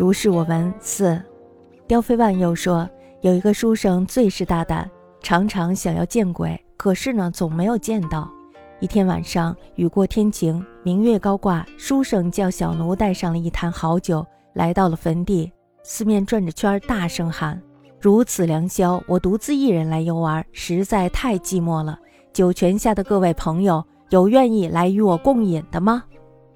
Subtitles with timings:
[0.00, 0.72] 如是我闻。
[0.80, 1.20] 四，
[1.86, 2.88] 刁飞万又说，
[3.20, 8.26] 有一个书生最是大胆，常常想要见鬼，可是呢，总没有见到。
[8.80, 17.60] 一天晚上，雨过天晴，明月高挂，书生叫小奴带上了一坛好酒，来到了坟地，四面转着圈，大声喊
[18.00, 21.98] ：“如此良宵，我独自一人来游玩，实在太寂寞了。
[22.32, 26.04] 酒泉下的各位朋友，有愿意来与我共饮的吗？”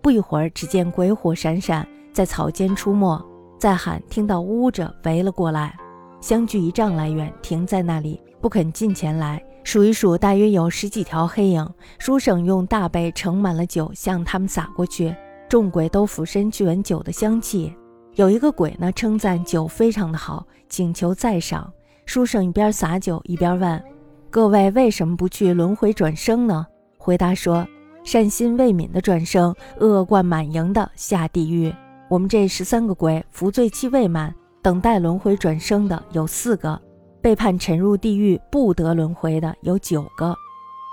[0.01, 3.23] 不一会儿，只见鬼火闪闪，在草间出没。
[3.59, 5.75] 再喊，听到呜着，围了过来，
[6.21, 9.43] 相距一丈来远，停在那里，不肯近前来。
[9.63, 11.67] 数一数，大约有十几条黑影。
[11.99, 15.15] 书生用大杯盛满了酒，向他们洒过去。
[15.49, 17.75] 众鬼都俯身去闻酒的香气。
[18.17, 21.73] 有一个鬼呢，称赞酒非常的好，请求再赏。
[22.05, 23.83] 书生一边洒酒，一边问
[24.29, 26.67] ：“各位为什么不去轮回转生呢？”
[26.99, 27.67] 回答说
[28.05, 31.75] ：“善心未泯的转生，恶贯满盈的下地狱。
[32.09, 36.81] 我们这十三个鬼，服罪期未满，等待轮回转生的有四个。”
[37.23, 40.37] 被判沉入地狱不得轮回的有九个。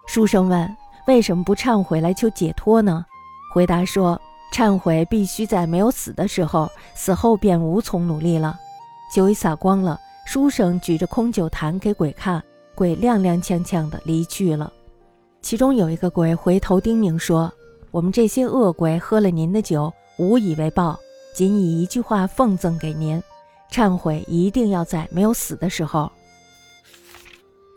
[0.08, 3.06] 书生问：“为什么不忏悔来求解脱呢？”
[3.54, 4.18] 回答说
[4.56, 8.58] ：“忏悔必须在没有死的时候，死后便无从努力了。”
[9.14, 12.42] 酒已洒光了，书生举着空酒坛给鬼看，
[12.76, 14.72] 鬼踉踉跄跄地离去了。
[15.42, 17.52] 其中有一个鬼回头叮咛说
[17.92, 20.98] ：“我们这些恶鬼喝了您的酒，无以为报，
[21.34, 23.22] 仅以一句话奉赠给您：
[23.72, 26.12] 忏悔一定要在没有死的时候。”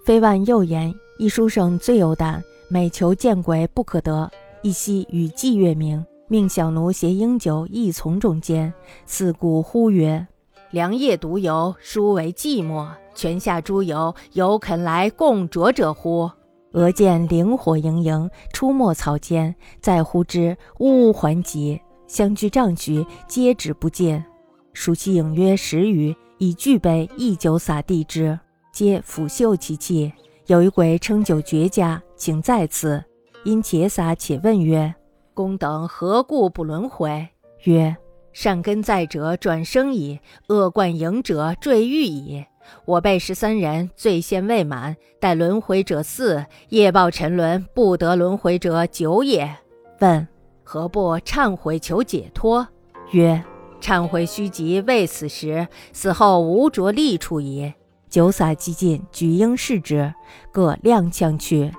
[0.05, 4.30] 飞万又言：“一书生最有胆，每求见鬼不可得。
[4.62, 8.72] 一夕雨霁月明，命小奴携英酒一从中间。
[9.06, 10.27] 四顾呼曰
[10.72, 12.89] ：‘良夜独游，殊为寂寞。
[13.14, 16.30] 泉下诸游，有肯来共酌者乎？’
[16.72, 19.55] 俄见灵火盈盈，出没草间。
[19.80, 24.24] 再呼之，呜呜还急，相距丈许，皆止不见。
[24.72, 28.38] 数其影约十余，以巨杯一酒洒地之。”
[28.72, 30.12] 皆抚袖其气，
[30.46, 33.02] 有一鬼称酒绝佳，请在此。
[33.45, 34.92] 因且洒且问曰
[35.33, 37.29] ：“公等何故不轮回？”
[37.64, 37.96] 曰
[38.33, 40.18] ：“善根在者转生矣，
[40.48, 42.45] 恶贯盈者坠狱矣。
[42.84, 49.56] 我辈十三人，罪先未满，待轮回者四，业报沉沦，不得轮回者九也。
[50.00, 50.27] 问
[50.64, 52.67] 何不忏悔求解脱？
[53.13, 53.45] 曰：
[53.80, 57.73] 忏悔须及未死时，死后无着利处矣。”
[58.08, 60.14] 酒洒几尽，举鹰视之，
[60.51, 61.73] 各踉跄去。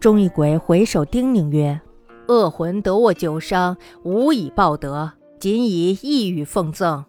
[0.00, 1.80] 中一鬼回首叮咛曰
[2.28, 7.04] ：“恶魂得我酒伤，无以报德，仅以一语奉赠：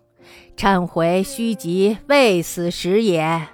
[0.55, 3.47] 忏悔须及未死时也。”